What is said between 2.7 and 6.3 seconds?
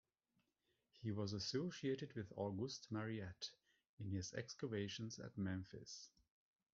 Mariette in his excavations at Memphis.